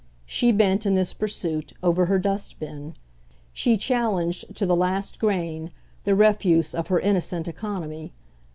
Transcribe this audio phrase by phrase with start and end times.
[0.25, 2.95] She bent, in this pursuit, over her dust bin;
[3.53, 5.69] she challenged to the last grain
[6.05, 8.11] the refuse of her innocent economy.